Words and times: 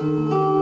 Música 0.00 0.59